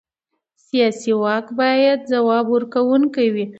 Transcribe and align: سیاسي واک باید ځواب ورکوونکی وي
سیاسي 0.67 1.11
واک 1.23 1.45
باید 1.59 1.99
ځواب 2.11 2.45
ورکوونکی 2.55 3.27
وي 3.33 3.45